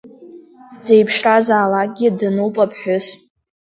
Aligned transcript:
Дзеиԥшразаалакгьы, 0.79 2.07
дануп 2.19 2.55
аԥҳәыс. 2.63 3.05